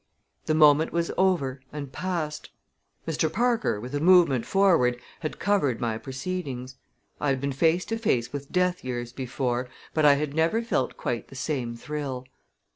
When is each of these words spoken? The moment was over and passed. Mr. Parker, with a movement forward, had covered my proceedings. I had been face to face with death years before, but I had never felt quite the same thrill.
The 0.47 0.55
moment 0.55 0.91
was 0.91 1.11
over 1.15 1.61
and 1.71 1.91
passed. 1.91 2.49
Mr. 3.07 3.31
Parker, 3.31 3.79
with 3.79 3.93
a 3.93 3.99
movement 3.99 4.47
forward, 4.47 4.99
had 5.19 5.37
covered 5.37 5.79
my 5.79 5.99
proceedings. 5.99 6.75
I 7.19 7.29
had 7.29 7.39
been 7.39 7.51
face 7.51 7.85
to 7.85 7.99
face 7.99 8.33
with 8.33 8.51
death 8.51 8.83
years 8.83 9.13
before, 9.13 9.69
but 9.93 10.03
I 10.03 10.15
had 10.15 10.33
never 10.33 10.63
felt 10.63 10.97
quite 10.97 11.27
the 11.27 11.35
same 11.35 11.75
thrill. 11.75 12.25